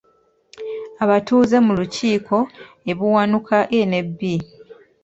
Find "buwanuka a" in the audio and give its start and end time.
2.97-3.81